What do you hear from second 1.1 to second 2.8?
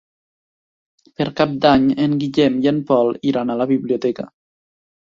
Per Cap d'Any en Guillem i